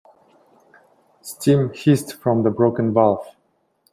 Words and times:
Steam 1.21 1.71
hissed 1.75 2.15
from 2.15 2.41
the 2.41 2.49
broken 2.49 2.91
valve. 2.91 3.35